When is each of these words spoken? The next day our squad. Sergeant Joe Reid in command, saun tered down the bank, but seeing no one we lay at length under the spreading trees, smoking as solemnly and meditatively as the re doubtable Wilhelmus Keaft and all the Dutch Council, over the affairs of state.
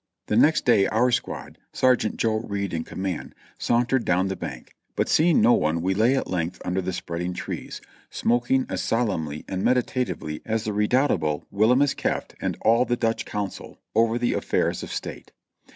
The 0.25 0.35
next 0.35 0.65
day 0.65 0.87
our 0.87 1.11
squad. 1.11 1.59
Sergeant 1.73 2.17
Joe 2.17 2.37
Reid 2.37 2.73
in 2.73 2.83
command, 2.83 3.35
saun 3.59 3.85
tered 3.85 4.03
down 4.03 4.29
the 4.29 4.35
bank, 4.35 4.73
but 4.95 5.07
seeing 5.07 5.41
no 5.41 5.53
one 5.53 5.79
we 5.83 5.93
lay 5.93 6.15
at 6.17 6.27
length 6.27 6.59
under 6.65 6.81
the 6.81 6.91
spreading 6.91 7.35
trees, 7.35 7.81
smoking 8.09 8.65
as 8.67 8.81
solemnly 8.81 9.45
and 9.47 9.61
meditatively 9.63 10.41
as 10.43 10.63
the 10.63 10.73
re 10.73 10.87
doubtable 10.87 11.43
Wilhelmus 11.53 11.93
Keaft 11.93 12.33
and 12.41 12.57
all 12.61 12.83
the 12.83 12.97
Dutch 12.97 13.25
Council, 13.25 13.79
over 13.93 14.17
the 14.17 14.33
affairs 14.33 14.81
of 14.81 14.91
state. 14.91 15.33